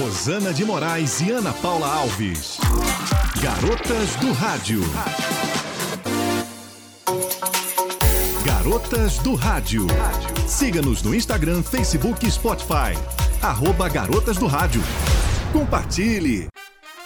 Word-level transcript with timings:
Rosana 0.00 0.54
de 0.54 0.64
Moraes 0.64 1.20
e 1.20 1.30
Ana 1.30 1.52
Paula 1.52 1.86
Alves. 1.86 2.56
Garotas 3.42 4.16
do 4.16 4.32
Rádio. 4.32 4.80
Garotas 8.42 9.18
do 9.18 9.34
Rádio. 9.34 9.86
Siga-nos 10.48 11.02
no 11.02 11.14
Instagram, 11.14 11.62
Facebook 11.62 12.26
e 12.26 12.30
Spotify. 12.30 12.96
Arroba 13.42 13.90
Garotas 13.90 14.38
do 14.38 14.46
Rádio. 14.46 14.80
Compartilhe. 15.52 16.48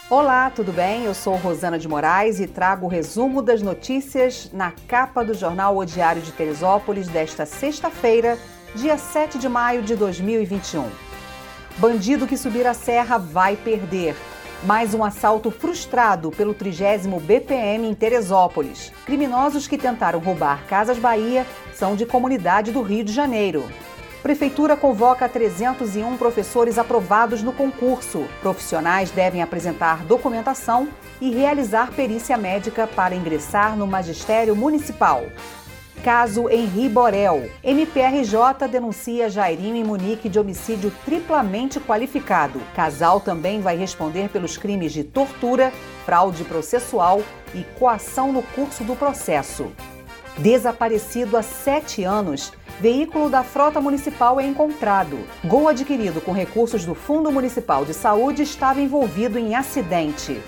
Olá, 0.09 0.49
tudo 0.51 0.73
bem? 0.73 1.05
Eu 1.05 1.15
sou 1.15 1.35
Rosana 1.35 1.81
de 1.81 1.89
Moraes 1.89 2.39
e 2.39 2.47
trago 2.47 2.87
o 2.87 2.89
resumo 2.89 3.43
das 3.43 3.61
notícias 3.61 4.53
na 4.53 4.71
capa 4.87 5.25
do 5.25 5.35
jornal 5.35 5.77
O 5.77 5.85
Diário 5.85 6.23
de 6.23 6.31
Teresópolis 6.31 7.09
desta 7.09 7.45
sexta-feira, 7.45 8.39
dia 8.77 8.97
7 8.97 9.37
de 9.37 9.49
maio 9.49 9.83
de 9.83 9.97
2021. 9.97 11.04
Bandido 11.77 12.27
que 12.27 12.37
subir 12.37 12.67
a 12.69 12.73
serra 12.73 13.19
vai 13.19 13.57
perder. 13.57 14.15
Mais 14.63 14.95
um 14.95 15.03
assalto 15.03 15.51
frustrado 15.51 16.31
pelo 16.31 16.55
30 16.55 17.19
BPM 17.21 17.89
em 17.89 17.95
Teresópolis. 17.95 18.93
Criminosos 19.05 19.67
que 19.67 19.77
tentaram 19.77 20.21
roubar 20.21 20.65
Casas 20.69 20.99
Bahia 20.99 21.45
são 21.75 21.97
de 21.97 22.07
comunidade 22.07 22.71
do 22.71 22.81
Rio 22.81 23.03
de 23.03 23.13
Janeiro. 23.13 23.65
Prefeitura 24.23 24.77
convoca 24.77 25.29
301 25.29 26.17
professores 26.17 26.79
aprovados 26.79 27.43
no 27.43 27.53
concurso. 27.53 28.25
Profissionais 28.41 29.11
devem 29.11 29.43
apresentar 29.43 30.05
documentação 30.05 30.89
e 31.21 31.31
realizar 31.35 31.91
perícia 31.91 32.39
médica 32.39 32.87
para 32.87 33.17
ingressar 33.17 33.77
no 33.77 33.87
magistério 33.87 34.55
municipal. 34.55 35.25
Caso 36.05 36.51
Henri 36.51 36.87
Borel. 36.87 37.51
MPRJ 37.63 38.69
denuncia 38.71 39.31
Jairinho 39.31 39.77
e 39.77 39.83
Munique 39.83 40.29
de 40.29 40.39
homicídio 40.39 40.93
triplamente 41.03 41.81
qualificado. 41.81 42.61
Casal 42.77 43.21
também 43.21 43.63
vai 43.63 43.75
responder 43.75 44.29
pelos 44.29 44.59
crimes 44.59 44.93
de 44.93 45.03
tortura, 45.03 45.73
fraude 46.05 46.45
processual 46.45 47.23
e 47.55 47.65
coação 47.79 48.35
no 48.35 48.43
curso 48.43 48.85
do 48.85 48.95
processo. 48.95 49.73
Desaparecido 50.37 51.39
há 51.39 51.43
sete 51.43 52.05
anos, 52.05 52.53
veículo 52.79 53.31
da 53.31 53.43
frota 53.43 53.81
municipal 53.81 54.39
é 54.39 54.45
encontrado. 54.45 55.19
Gol 55.43 55.69
adquirido 55.69 56.21
com 56.21 56.33
recursos 56.33 56.85
do 56.85 56.95
Fundo 56.95 57.33
Municipal 57.33 57.83
de 57.87 57.95
Saúde 57.95 58.43
estava 58.43 58.79
envolvido 58.79 59.39
em 59.39 59.55
acidente. 59.55 60.39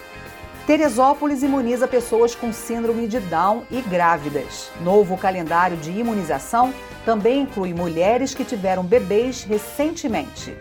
Teresópolis 0.66 1.42
imuniza 1.44 1.86
pessoas 1.86 2.34
com 2.34 2.52
síndrome 2.52 3.06
de 3.06 3.20
Down 3.20 3.62
e 3.70 3.80
grávidas. 3.80 4.68
Novo 4.80 5.16
calendário 5.16 5.76
de 5.76 5.92
imunização 5.92 6.74
também 7.04 7.42
inclui 7.42 7.72
mulheres 7.72 8.34
que 8.34 8.44
tiveram 8.44 8.82
bebês 8.82 9.44
recentemente. 9.44 10.56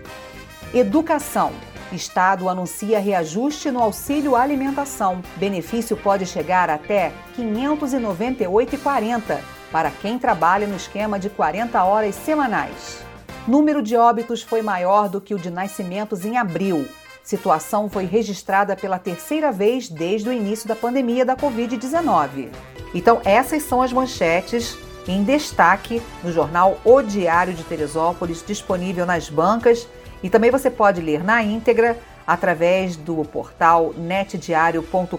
Educação. 0.72 1.52
Estado 1.92 2.48
anuncia 2.48 3.00
reajuste 3.00 3.72
no 3.72 3.82
auxílio 3.82 4.36
alimentação. 4.36 5.24
Benefício 5.38 5.98
pode 5.98 6.28
chegar 6.28 6.70
até 6.70 7.08
R$ 7.36 7.44
598,40 7.44 9.40
para 9.72 9.90
quem 9.90 10.20
trabalha 10.20 10.68
no 10.68 10.76
esquema 10.76 11.18
de 11.18 11.32
40 11.32 11.84
horas 11.84 12.14
semanais. 12.14 13.04
Número 13.48 13.82
de 13.82 13.96
óbitos 13.96 14.44
foi 14.44 14.62
maior 14.62 15.10
do 15.10 15.20
que 15.20 15.34
o 15.34 15.40
de 15.40 15.50
nascimentos 15.50 16.26
em 16.26 16.38
abril. 16.38 16.88
Situação 17.26 17.90
foi 17.90 18.06
registrada 18.06 18.76
pela 18.76 19.00
terceira 19.00 19.52
vez 19.52 19.90
desde 19.90 20.30
o 20.30 20.32
início 20.32 20.68
da 20.68 20.76
pandemia 20.76 21.26
da 21.26 21.36
Covid-19. 21.36 22.50
Então, 22.94 23.20
essas 23.26 23.64
são 23.64 23.82
as 23.82 23.92
manchetes 23.92 24.78
em 25.08 25.24
destaque 25.24 26.04
no 26.24 26.32
jornal 26.32 26.78
O 26.86 27.02
Diário 27.02 27.56
de 27.56 27.64
Teresópolis, 27.64 28.44
disponível 28.46 29.08
nas 29.08 29.28
bancas 29.28 29.88
e 30.22 30.30
também 30.30 30.52
você 30.52 30.70
pode 30.70 31.02
ler 31.02 31.24
na 31.24 31.42
íntegra 31.42 31.98
através 32.28 32.96
do 32.96 33.16
portal 33.26 33.92
netdiario.com.br. 33.98 35.18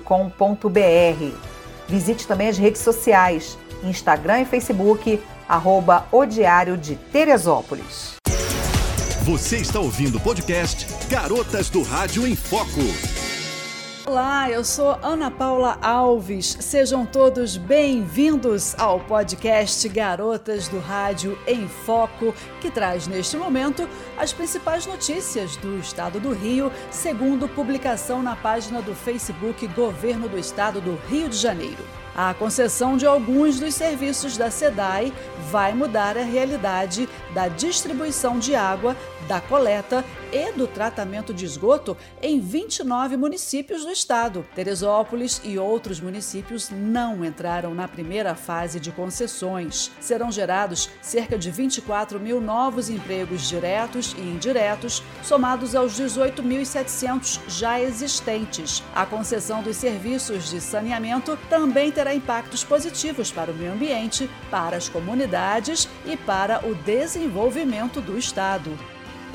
Visite 1.88 2.26
também 2.26 2.48
as 2.48 2.56
redes 2.56 2.82
sociais, 2.82 3.58
Instagram 3.82 4.42
e 4.42 4.44
Facebook, 4.44 5.20
arroba 5.48 6.06
O 6.12 6.24
Diário 6.24 6.76
de 6.76 6.94
Teresópolis. 6.94 8.16
Você 9.26 9.56
está 9.56 9.80
ouvindo 9.80 10.18
o 10.18 10.20
podcast 10.20 10.86
Garotas 11.08 11.68
do 11.68 11.82
Rádio 11.82 12.24
em 12.28 12.36
Foco. 12.36 12.80
Olá, 14.06 14.48
eu 14.48 14.62
sou 14.62 14.96
Ana 15.02 15.32
Paula 15.32 15.76
Alves. 15.82 16.56
Sejam 16.60 17.04
todos 17.04 17.56
bem-vindos 17.56 18.76
ao 18.78 19.00
podcast 19.00 19.88
Garotas 19.88 20.68
do 20.68 20.78
Rádio 20.78 21.36
em 21.44 21.66
Foco, 21.66 22.32
que 22.60 22.70
traz 22.70 23.08
neste 23.08 23.36
momento 23.36 23.88
as 24.16 24.32
principais 24.32 24.86
notícias 24.86 25.56
do 25.56 25.76
estado 25.80 26.20
do 26.20 26.32
Rio, 26.32 26.70
segundo 26.92 27.48
publicação 27.48 28.22
na 28.22 28.36
página 28.36 28.80
do 28.80 28.94
Facebook 28.94 29.66
Governo 29.66 30.28
do 30.28 30.38
Estado 30.38 30.80
do 30.80 30.94
Rio 31.08 31.28
de 31.28 31.36
Janeiro. 31.36 32.05
A 32.16 32.32
concessão 32.32 32.96
de 32.96 33.04
alguns 33.04 33.60
dos 33.60 33.74
serviços 33.74 34.38
da 34.38 34.50
SEDAI 34.50 35.12
vai 35.50 35.74
mudar 35.74 36.16
a 36.16 36.22
realidade 36.22 37.06
da 37.34 37.46
distribuição 37.46 38.38
de 38.38 38.54
água, 38.54 38.96
da 39.28 39.38
coleta 39.38 40.02
e 40.32 40.52
do 40.52 40.66
tratamento 40.66 41.34
de 41.34 41.44
esgoto 41.44 41.96
em 42.22 42.40
29 42.40 43.16
municípios 43.16 43.84
do 43.84 43.90
estado. 43.90 44.46
Teresópolis 44.54 45.40
e 45.44 45.58
outros 45.58 46.00
municípios 46.00 46.70
não 46.70 47.24
entraram 47.24 47.74
na 47.74 47.86
primeira 47.86 48.34
fase 48.34 48.80
de 48.80 48.90
concessões. 48.90 49.90
Serão 50.00 50.32
gerados 50.32 50.88
cerca 51.02 51.38
de 51.38 51.50
24 51.50 52.18
mil 52.18 52.40
novos 52.40 52.88
empregos 52.88 53.48
diretos 53.48 54.14
e 54.16 54.22
indiretos, 54.22 55.02
somados 55.22 55.74
aos 55.74 55.92
18.700 55.98 57.40
já 57.48 57.80
existentes. 57.80 58.82
A 58.94 59.04
concessão 59.04 59.62
dos 59.62 59.76
serviços 59.76 60.48
de 60.50 60.60
saneamento 60.60 61.38
também 61.48 61.92
terá 61.92 62.05
impactos 62.14 62.64
positivos 62.64 63.30
para 63.30 63.50
o 63.50 63.54
meio 63.54 63.72
ambiente, 63.72 64.30
para 64.50 64.76
as 64.76 64.88
comunidades 64.88 65.88
e 66.04 66.16
para 66.16 66.66
o 66.66 66.74
desenvolvimento 66.74 68.00
do 68.00 68.18
estado. 68.18 68.76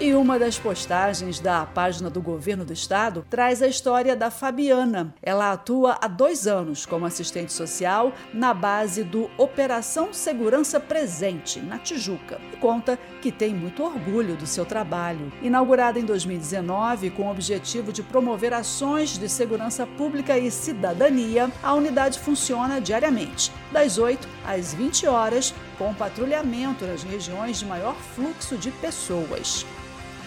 E 0.01 0.15
uma 0.15 0.39
das 0.39 0.57
postagens 0.57 1.39
da 1.39 1.63
página 1.63 2.09
do 2.09 2.19
governo 2.19 2.65
do 2.65 2.73
estado 2.73 3.23
traz 3.29 3.61
a 3.61 3.67
história 3.67 4.15
da 4.15 4.31
Fabiana. 4.31 5.13
Ela 5.21 5.51
atua 5.51 5.95
há 6.01 6.07
dois 6.07 6.47
anos 6.47 6.87
como 6.87 7.05
assistente 7.05 7.53
social 7.53 8.11
na 8.33 8.51
base 8.51 9.03
do 9.03 9.29
Operação 9.37 10.11
Segurança 10.11 10.79
Presente, 10.79 11.59
na 11.59 11.77
Tijuca, 11.77 12.41
e 12.51 12.57
conta 12.57 12.97
que 13.21 13.31
tem 13.31 13.53
muito 13.53 13.83
orgulho 13.83 14.35
do 14.35 14.47
seu 14.47 14.65
trabalho. 14.65 15.31
Inaugurada 15.39 15.99
em 15.99 16.03
2019 16.03 17.11
com 17.11 17.27
o 17.27 17.31
objetivo 17.31 17.93
de 17.93 18.01
promover 18.01 18.55
ações 18.55 19.19
de 19.19 19.29
segurança 19.29 19.85
pública 19.85 20.35
e 20.35 20.49
cidadania, 20.49 21.51
a 21.61 21.75
unidade 21.75 22.17
funciona 22.17 22.81
diariamente, 22.81 23.51
das 23.71 23.99
8 23.99 24.27
às 24.47 24.73
20 24.73 25.05
horas, 25.05 25.53
com 25.77 25.93
patrulhamento 25.93 26.87
nas 26.87 27.03
regiões 27.03 27.59
de 27.59 27.65
maior 27.67 27.95
fluxo 28.15 28.57
de 28.57 28.71
pessoas. 28.71 29.63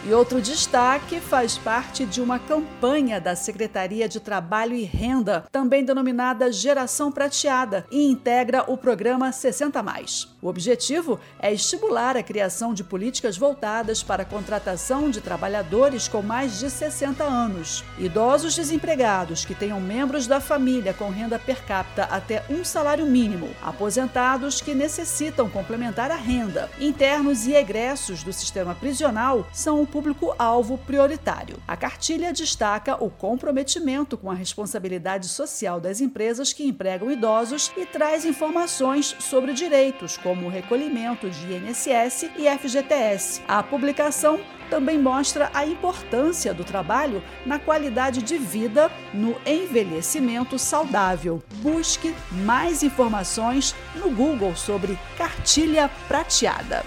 E 0.07 0.13
outro 0.13 0.39
destaque 0.39 1.19
faz 1.19 1.57
parte 1.57 2.05
de 2.05 2.21
uma 2.21 2.39
campanha 2.39 3.19
da 3.19 3.35
Secretaria 3.35 4.07
de 4.07 4.21
Trabalho 4.21 4.77
e 4.77 4.85
Renda, 4.85 5.47
também 5.51 5.83
denominada 5.83 6.53
Geração 6.53 7.11
Prateada, 7.11 7.87
e 7.91 8.11
integra 8.11 8.71
o 8.71 8.77
programa 8.77 9.33
60 9.33 9.83
Mais. 9.83 10.29
O 10.43 10.49
objetivo 10.49 11.19
é 11.41 11.55
estimular 11.55 12.19
a 12.19 12.23
criação 12.23 12.75
de 12.75 12.85
políticas 12.85 13.39
voltadas 13.39 14.03
para 14.03 14.25
a 14.25 14.27
contratação 14.27 15.09
de 15.09 15.23
trabalhadores 15.23 16.07
com 16.07 16.21
mais 16.21 16.59
de 16.59 16.69
60 16.69 17.25
anos, 17.25 17.83
idosos 17.99 18.55
desempregados 18.55 19.47
que 19.47 19.55
tenham 19.55 19.81
membros 19.81 20.27
da 20.27 20.39
família 20.39 20.93
com 20.93 21.09
renda 21.09 21.39
per 21.39 21.65
capita 21.65 22.05
até 22.11 22.45
um 22.51 22.63
salário 22.63 23.07
mínimo, 23.07 23.49
aposentados 23.63 24.61
que 24.61 24.75
necessitam 24.75 25.49
complementar 25.49 26.11
a 26.11 26.17
renda, 26.17 26.71
internos 26.79 27.47
e 27.47 27.55
egressos 27.55 28.23
do 28.23 28.35
sistema 28.35 28.75
prisional 28.75 29.49
são 29.51 29.81
o 29.81 29.94
público-alvo 29.95 30.77
prioritário. 30.77 31.57
A 31.69 31.77
cartilha 31.77 32.33
destaca 32.33 32.97
o 33.01 33.09
comprometimento 33.09 34.19
com 34.19 34.29
a 34.29 34.35
responsabilidade 34.35 35.29
social 35.29 35.79
das 35.79 36.01
empresas 36.01 36.53
que 36.53 36.67
empregam 36.67 37.13
idosos 37.13 37.71
e 37.77 37.87
traz 37.87 38.25
informações 38.25 39.15
sobre 39.21 39.53
direitos, 39.53 40.17
como 40.17 40.47
o 40.47 40.51
recolhimento 40.51 41.31
de 41.31 41.47
INSS 41.55 42.29
e 42.37 42.49
FGTS. 42.59 43.41
A 43.47 43.63
publicação 43.63 44.41
também 44.69 44.99
mostra 44.99 45.49
a 45.55 45.65
importância 45.65 46.53
do 46.53 46.65
trabalho 46.65 47.23
na 47.47 47.61
qualidade 47.61 48.21
de 48.21 48.37
vida 48.37 48.91
no 49.13 49.37
envelhecimento 49.47 50.59
saudável. 50.59 51.41
Busque 51.63 52.13
mais 52.33 52.83
informações 52.83 53.77
no 53.95 54.11
Google 54.11 54.57
sobre 54.57 54.99
cartilha 55.17 55.89
prateada. 56.09 56.85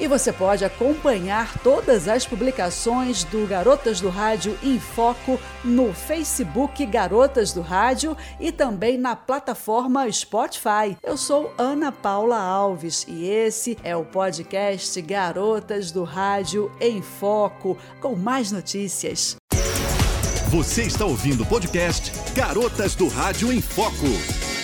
E 0.00 0.06
você 0.06 0.32
pode 0.32 0.64
acompanhar 0.64 1.58
todas 1.58 2.06
as 2.06 2.24
publicações 2.24 3.24
do 3.24 3.46
Garotas 3.46 4.00
do 4.00 4.08
Rádio 4.08 4.56
em 4.62 4.78
Foco 4.78 5.40
no 5.64 5.92
Facebook 5.92 6.86
Garotas 6.86 7.52
do 7.52 7.60
Rádio 7.60 8.16
e 8.38 8.52
também 8.52 8.96
na 8.96 9.16
plataforma 9.16 10.10
Spotify. 10.12 10.96
Eu 11.02 11.16
sou 11.16 11.52
Ana 11.58 11.90
Paula 11.90 12.38
Alves 12.38 13.04
e 13.08 13.28
esse 13.28 13.76
é 13.82 13.96
o 13.96 14.04
podcast 14.04 15.00
Garotas 15.02 15.90
do 15.90 16.04
Rádio 16.04 16.70
em 16.80 17.02
Foco, 17.02 17.76
com 18.00 18.14
mais 18.14 18.52
notícias. 18.52 19.36
Você 20.48 20.84
está 20.84 21.04
ouvindo 21.04 21.42
o 21.42 21.46
podcast 21.46 22.12
Garotas 22.34 22.94
do 22.94 23.08
Rádio 23.08 23.52
em 23.52 23.60
Foco. 23.60 24.57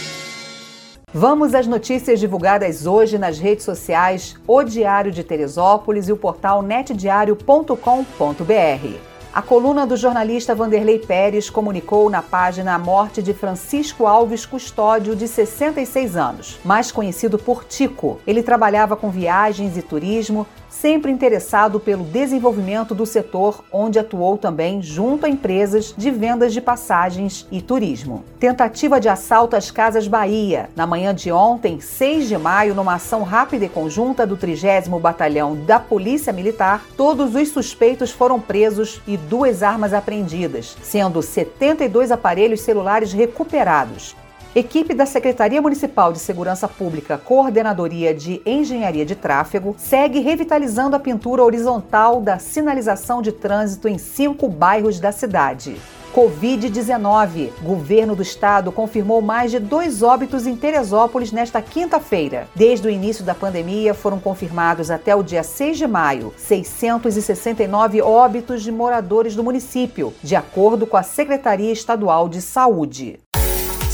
Vamos 1.16 1.54
às 1.54 1.68
notícias 1.68 2.18
divulgadas 2.18 2.86
hoje 2.86 3.18
nas 3.18 3.38
redes 3.38 3.64
sociais 3.64 4.34
O 4.48 4.64
Diário 4.64 5.12
de 5.12 5.22
Teresópolis 5.22 6.08
e 6.08 6.12
o 6.12 6.16
portal 6.16 6.60
netdiario.com.br. 6.60 8.98
A 9.32 9.40
coluna 9.40 9.86
do 9.86 9.96
jornalista 9.96 10.56
Vanderlei 10.56 10.98
Pérez 10.98 11.48
comunicou 11.48 12.10
na 12.10 12.20
página 12.20 12.74
a 12.74 12.78
morte 12.80 13.22
de 13.22 13.32
Francisco 13.32 14.06
Alves 14.06 14.44
Custódio, 14.44 15.14
de 15.14 15.28
66 15.28 16.16
anos, 16.16 16.58
mais 16.64 16.90
conhecido 16.90 17.38
por 17.38 17.64
Tico. 17.64 18.18
Ele 18.26 18.42
trabalhava 18.42 18.96
com 18.96 19.08
viagens 19.08 19.76
e 19.76 19.82
turismo, 19.82 20.44
sempre 20.80 21.10
interessado 21.10 21.78
pelo 21.78 22.04
desenvolvimento 22.04 22.94
do 22.94 23.06
setor, 23.06 23.64
onde 23.72 23.98
atuou 23.98 24.36
também 24.36 24.82
junto 24.82 25.24
a 25.24 25.28
empresas 25.28 25.94
de 25.96 26.10
vendas 26.10 26.52
de 26.52 26.60
passagens 26.60 27.46
e 27.50 27.62
turismo. 27.62 28.24
Tentativa 28.40 29.00
de 29.00 29.08
assalto 29.08 29.56
às 29.56 29.70
Casas 29.70 30.08
Bahia. 30.08 30.68
Na 30.74 30.86
manhã 30.86 31.14
de 31.14 31.30
ontem, 31.30 31.80
6 31.80 32.28
de 32.28 32.36
maio, 32.36 32.74
numa 32.74 32.94
ação 32.94 33.22
rápida 33.22 33.64
e 33.64 33.68
conjunta 33.68 34.26
do 34.26 34.36
30 34.36 34.54
Batalhão 34.98 35.54
da 35.54 35.78
Polícia 35.78 36.32
Militar, 36.32 36.84
todos 36.96 37.34
os 37.34 37.48
suspeitos 37.48 38.10
foram 38.10 38.40
presos 38.40 39.00
e 39.06 39.16
duas 39.16 39.62
armas 39.62 39.94
apreendidas, 39.94 40.76
sendo 40.82 41.22
72 41.22 42.10
aparelhos 42.10 42.60
celulares 42.60 43.12
recuperados. 43.12 44.16
Equipe 44.54 44.94
da 44.94 45.04
Secretaria 45.04 45.60
Municipal 45.60 46.12
de 46.12 46.20
Segurança 46.20 46.68
Pública, 46.68 47.18
Coordenadoria 47.18 48.14
de 48.14 48.40
Engenharia 48.46 49.04
de 49.04 49.16
Tráfego, 49.16 49.74
segue 49.76 50.20
revitalizando 50.20 50.94
a 50.94 51.00
pintura 51.00 51.42
horizontal 51.42 52.20
da 52.20 52.38
sinalização 52.38 53.20
de 53.20 53.32
trânsito 53.32 53.88
em 53.88 53.98
cinco 53.98 54.48
bairros 54.48 55.00
da 55.00 55.10
cidade. 55.10 55.76
Covid-19. 56.14 57.50
Governo 57.64 58.14
do 58.14 58.22
Estado 58.22 58.70
confirmou 58.70 59.20
mais 59.20 59.50
de 59.50 59.58
dois 59.58 60.04
óbitos 60.04 60.46
em 60.46 60.54
Teresópolis 60.54 61.32
nesta 61.32 61.60
quinta-feira. 61.60 62.46
Desde 62.54 62.86
o 62.86 62.90
início 62.90 63.24
da 63.24 63.34
pandemia, 63.34 63.92
foram 63.92 64.20
confirmados 64.20 64.88
até 64.88 65.16
o 65.16 65.24
dia 65.24 65.42
6 65.42 65.78
de 65.78 65.88
maio 65.88 66.32
669 66.36 68.00
óbitos 68.00 68.62
de 68.62 68.70
moradores 68.70 69.34
do 69.34 69.42
município, 69.42 70.14
de 70.22 70.36
acordo 70.36 70.86
com 70.86 70.96
a 70.96 71.02
Secretaria 71.02 71.72
Estadual 71.72 72.28
de 72.28 72.40
Saúde. 72.40 73.23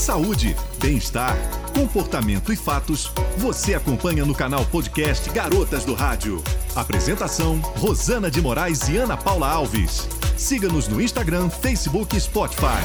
Saúde, 0.00 0.56
bem-estar, 0.78 1.36
comportamento 1.74 2.50
e 2.50 2.56
fatos, 2.56 3.12
você 3.36 3.74
acompanha 3.74 4.24
no 4.24 4.34
canal 4.34 4.64
podcast 4.64 5.28
Garotas 5.28 5.84
do 5.84 5.92
Rádio. 5.92 6.42
Apresentação: 6.74 7.60
Rosana 7.76 8.30
de 8.30 8.40
Moraes 8.40 8.88
e 8.88 8.96
Ana 8.96 9.14
Paula 9.14 9.50
Alves. 9.50 10.08
Siga-nos 10.38 10.88
no 10.88 11.02
Instagram, 11.02 11.50
Facebook 11.50 12.16
e 12.16 12.20
Spotify. 12.20 12.80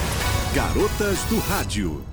Garotas 0.54 1.20
do 1.30 1.40
Rádio. 1.40 2.04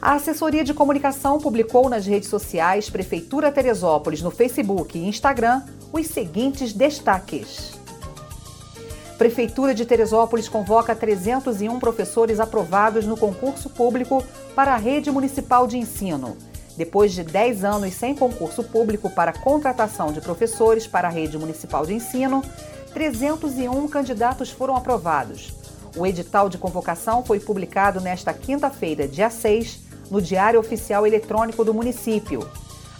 A 0.00 0.12
assessoria 0.12 0.62
de 0.62 0.72
comunicação 0.72 1.40
publicou 1.40 1.90
nas 1.90 2.06
redes 2.06 2.28
sociais 2.28 2.88
Prefeitura 2.88 3.50
Teresópolis 3.50 4.22
no 4.22 4.30
Facebook 4.30 4.96
e 4.96 5.08
Instagram 5.08 5.62
os 5.92 6.06
seguintes 6.06 6.72
destaques. 6.72 7.72
Prefeitura 9.18 9.72
de 9.72 9.86
Teresópolis 9.86 10.48
convoca 10.48 10.94
301 10.94 11.78
professores 11.78 12.40
aprovados 12.40 13.06
no 13.06 13.16
concurso 13.16 13.70
público 13.70 14.24
para 14.56 14.74
a 14.74 14.76
rede 14.76 15.08
municipal 15.10 15.68
de 15.68 15.78
ensino. 15.78 16.36
Depois 16.76 17.12
de 17.12 17.22
10 17.22 17.64
anos 17.64 17.94
sem 17.94 18.12
concurso 18.14 18.64
público 18.64 19.08
para 19.08 19.32
contratação 19.32 20.12
de 20.12 20.20
professores 20.20 20.88
para 20.88 21.06
a 21.06 21.10
rede 21.10 21.38
municipal 21.38 21.86
de 21.86 21.94
ensino, 21.94 22.42
301 22.92 23.86
candidatos 23.86 24.50
foram 24.50 24.74
aprovados. 24.74 25.54
O 25.96 26.04
edital 26.04 26.48
de 26.48 26.58
convocação 26.58 27.24
foi 27.24 27.38
publicado 27.38 28.00
nesta 28.00 28.34
quinta-feira, 28.34 29.06
dia 29.06 29.30
6, 29.30 29.78
no 30.10 30.20
Diário 30.20 30.58
Oficial 30.58 31.06
Eletrônico 31.06 31.64
do 31.64 31.72
município. 31.72 32.48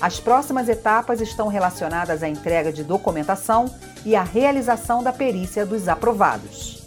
As 0.00 0.19
próximas 0.20 0.69
etapas 0.69 1.20
estão 1.20 1.49
relacionadas 1.49 2.23
à 2.23 2.29
entrega 2.29 2.73
de 2.73 2.82
documentação 2.82 3.73
e 4.05 4.17
à 4.17 4.23
realização 4.23 5.02
da 5.02 5.12
perícia 5.12 5.64
dos 5.64 5.88
aprovados. 5.88 6.85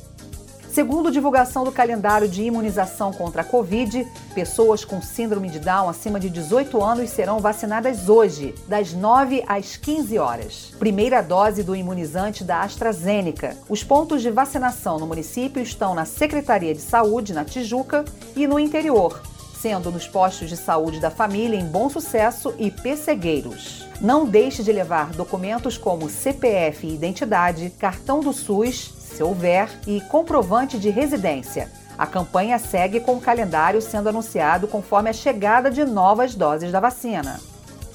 Segundo 0.77 1.09
divulgação 1.09 1.63
do 1.63 1.71
calendário 1.71 2.27
de 2.27 2.43
imunização 2.43 3.11
contra 3.11 3.41
a 3.41 3.43
Covid, 3.43 4.05
pessoas 4.35 4.85
com 4.85 5.01
síndrome 5.01 5.49
de 5.49 5.57
Down 5.57 5.89
acima 5.89 6.19
de 6.19 6.29
18 6.29 6.83
anos 6.83 7.09
serão 7.09 7.39
vacinadas 7.39 8.07
hoje, 8.07 8.53
das 8.67 8.93
9 8.93 9.43
às 9.47 9.75
15 9.75 10.19
horas. 10.19 10.75
Primeira 10.77 11.23
dose 11.23 11.63
do 11.63 11.75
imunizante 11.75 12.43
da 12.43 12.61
AstraZeneca. 12.61 13.57
Os 13.67 13.83
pontos 13.83 14.21
de 14.21 14.29
vacinação 14.29 14.99
no 14.99 15.07
município 15.07 15.63
estão 15.63 15.95
na 15.95 16.05
Secretaria 16.05 16.75
de 16.75 16.81
Saúde, 16.81 17.33
na 17.33 17.43
Tijuca, 17.43 18.05
e 18.35 18.45
no 18.45 18.59
interior, 18.59 19.19
sendo 19.61 19.91
nos 19.91 20.07
postos 20.07 20.49
de 20.49 20.57
saúde 20.57 20.99
da 20.99 21.09
família 21.09 21.57
em 21.57 21.65
Bom 21.65 21.89
Sucesso 21.89 22.53
e 22.57 22.69
Pessegueiros. 22.69 23.87
Não 23.99 24.25
deixe 24.25 24.63
de 24.63 24.71
levar 24.71 25.11
documentos 25.11 25.77
como 25.77 26.09
CPF 26.09 26.85
e 26.85 26.93
identidade, 26.93 27.71
cartão 27.71 28.19
do 28.19 28.31
SUS, 28.31 28.93
se 28.99 29.23
houver, 29.23 29.69
e 29.87 29.99
comprovante 30.01 30.77
de 30.77 30.89
residência. 30.89 31.71
A 31.97 32.05
campanha 32.05 32.59
segue 32.59 32.99
com 32.99 33.15
o 33.15 33.21
calendário 33.21 33.81
sendo 33.81 34.09
anunciado 34.09 34.67
conforme 34.67 35.09
a 35.09 35.13
chegada 35.13 35.71
de 35.71 35.83
novas 35.83 36.35
doses 36.35 36.71
da 36.71 36.79
vacina. 36.79 37.39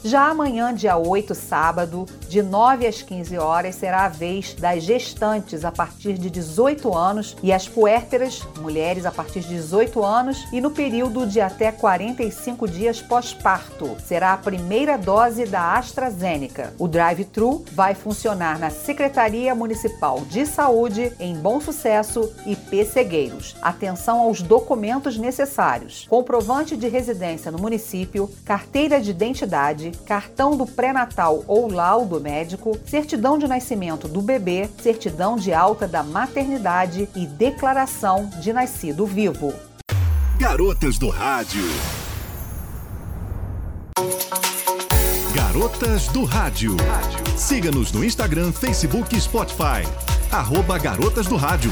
Já 0.05 0.31
amanhã, 0.31 0.75
dia 0.75 0.97
8, 0.97 1.33
sábado, 1.33 2.07
de 2.29 2.43
9 2.43 2.89
às 2.89 3.03
15 3.03 3.39
horas, 3.39 3.77
será 3.77 4.07
a 4.07 4.09
vez 4.09 4.53
das 4.53 4.83
gestantes 4.83 5.65
a 5.65 5.71
partir 5.71 6.15
de 6.15 6.29
18 6.29 6.93
anos 6.93 7.37
e 7.41 7.53
as 7.53 7.69
puérperas, 7.69 8.43
mulheres 8.61 9.07
a 9.07 9.13
partir 9.13 9.41
de 9.41 9.51
18 9.51 10.03
anos 10.03 10.45
e 10.53 10.61
no 10.61 10.73
período 10.73 11.25
de 11.25 11.41
até 11.41 11.71
45 11.71 12.67
dias 12.67 13.01
pós-parto. 13.01 13.97
Será 14.05 14.33
a 14.33 14.37
primeira 14.37 14.99
dose 14.99 15.47
da 15.47 15.75
AstraZeneca. 15.75 16.75
O 16.81 16.89
drive-thru 16.89 17.65
vai 17.71 17.95
funcionar 17.95 18.59
na 18.59 18.71
Secretaria 18.71 19.55
Municipal 19.55 20.23
de 20.23 20.45
Saúde, 20.47 21.13
em 21.21 21.37
Bom 21.37 21.61
Sucesso 21.61 22.33
e 22.45 22.57
Pessegueiros. 22.57 23.55
Atenção 23.63 24.19
aos 24.19 24.43
documentos 24.43 25.17
necessários: 25.17 26.07
comprovante 26.09 26.77
de 26.77 26.89
residência 26.89 27.53
no 27.53 27.59
município, 27.59 28.29
carteira 28.45 29.01
de 29.01 29.11
identidade, 29.11 29.92
cartão 29.93 30.57
do 30.57 30.67
pré-natal 30.67 31.45
ou 31.47 31.71
laudo 31.71 32.21
médico, 32.21 32.79
certidão 32.87 33.39
de 33.39 33.47
nascimento 33.47 34.09
do 34.09 34.21
bebê, 34.21 34.69
certidão 34.81 35.37
de 35.37 35.53
alta 35.53 35.87
da 35.87 36.03
maternidade 36.03 37.09
e 37.15 37.27
declaração 37.27 38.31
de 38.41 38.53
nascido 38.53 39.07
vivo. 39.07 39.53
Garotas 40.39 40.99
do 40.99 41.09
Rádio. 41.09 41.65
Garotas 45.35 46.09
do 46.09 46.25
Rádio. 46.25 46.77
Siga-nos 47.37 47.93
no 47.93 48.05
Instagram, 48.05 48.53
Facebook 48.53 49.15
e 49.15 49.21
Spotify. 49.21 49.87
Arroba 50.31 50.79
Garotas 50.79 51.27
do 51.27 51.37
Rádio. 51.37 51.71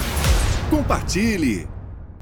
Compartilhe. 0.70 1.66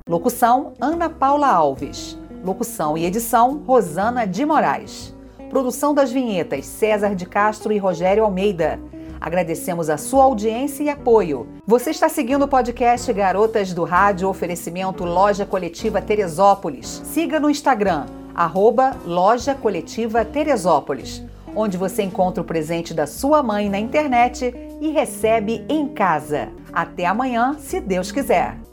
Locução: 0.09 0.73
Ana 0.81 1.11
Paula 1.11 1.49
Alves. 1.49 2.17
Locução 2.45 2.97
e 2.97 3.05
edição: 3.05 3.62
Rosana 3.67 4.26
de 4.26 4.47
Moraes. 4.47 5.14
Produção 5.50 5.95
das 5.95 6.12
vinhetas 6.12 6.67
César 6.67 7.14
de 7.14 7.25
Castro 7.25 7.73
e 7.73 7.78
Rogério 7.78 8.23
Almeida. 8.25 8.78
Agradecemos 9.21 9.88
a 9.90 9.97
sua 9.97 10.25
audiência 10.25 10.85
e 10.85 10.88
apoio. 10.88 11.49
Você 11.67 11.90
está 11.90 12.09
seguindo 12.09 12.43
o 12.43 12.49
podcast 12.49 13.12
Garotas 13.12 13.73
do 13.73 13.83
Rádio, 13.83 14.28
oferecimento 14.28 15.05
Loja 15.05 15.47
Coletiva 15.47 16.00
Teresópolis. 16.00 17.02
Siga 17.05 17.40
no 17.40 17.50
Instagram, 17.50 18.07
arroba 18.35 18.97
Loja 19.05 19.55
Coletiva 19.55 20.25
Teresópolis, 20.25 21.25
onde 21.57 21.76
você 21.76 22.02
encontra 22.02 22.43
o 22.43 22.47
presente 22.47 22.93
da 22.93 23.07
sua 23.07 23.43
mãe 23.43 23.69
na 23.69 23.78
internet 23.78 24.55
e 24.81 24.90
recebe 24.90 25.64
em 25.69 25.88
casa. 25.88 26.50
Até 26.73 27.07
amanhã, 27.07 27.57
se 27.59 27.81
Deus 27.81 28.12
quiser. 28.12 28.68